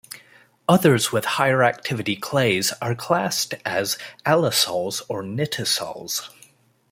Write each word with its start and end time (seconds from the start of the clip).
Others 0.67 1.11
with 1.11 1.25
higher-activity 1.37 2.15
clays 2.15 2.73
are 2.81 2.95
classed 2.95 3.53
as 3.63 3.99
alisols 4.25 5.03
or 5.07 5.21
nitisols. 5.21 6.27